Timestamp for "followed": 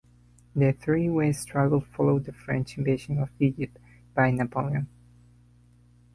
1.81-2.25